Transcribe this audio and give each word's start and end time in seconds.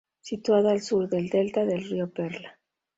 Situada 0.29 0.71
al 0.71 0.81
sur 0.81 1.07
del 1.07 1.29
delta 1.29 1.63
del 1.63 1.83
río 1.87 2.11
Perla. 2.11 2.57